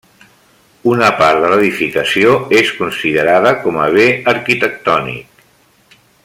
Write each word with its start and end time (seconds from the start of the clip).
Una 0.91 1.09
part 1.19 1.43
de 1.43 1.51
l'edificació 1.51 2.33
és 2.61 2.71
considerada 2.79 3.53
com 3.67 3.79
a 3.85 3.87
bé 3.99 4.09
arquitectònic. 4.35 5.47